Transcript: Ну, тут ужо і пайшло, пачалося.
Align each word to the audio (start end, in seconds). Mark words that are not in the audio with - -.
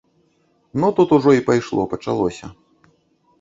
Ну, 0.83 0.87
тут 0.99 1.13
ужо 1.17 1.33
і 1.35 1.41
пайшло, 1.51 1.85
пачалося. 1.93 2.51